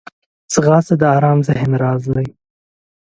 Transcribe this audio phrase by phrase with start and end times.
[0.53, 2.27] ځغاسته د ارام ذهن راز دی